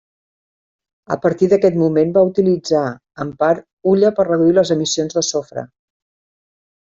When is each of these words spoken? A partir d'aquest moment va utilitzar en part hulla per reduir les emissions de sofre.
A 1.15 1.17
partir 1.25 1.49
d'aquest 1.51 1.77
moment 1.81 2.13
va 2.15 2.23
utilitzar 2.29 2.81
en 3.27 3.35
part 3.43 3.61
hulla 3.93 4.11
per 4.21 4.27
reduir 4.31 4.57
les 4.57 4.73
emissions 4.79 5.19
de 5.19 5.25
sofre. 5.29 5.67